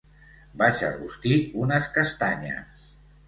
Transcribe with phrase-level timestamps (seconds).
[0.61, 2.83] Vaig a rostir unes castanyes.